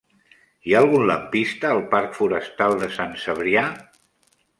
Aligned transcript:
Hi 0.67 0.71
ha 0.75 0.79
algun 0.85 1.03
lampista 1.09 1.69
al 1.73 1.81
parc 1.91 2.17
Forestal 2.21 2.73
de 2.85 2.87
Sant 2.97 3.13
Cebrià? 3.25 3.67